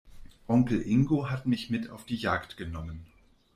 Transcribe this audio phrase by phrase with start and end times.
[0.47, 3.05] Onkel Ingo hat mich mit auf die Jagd genommen.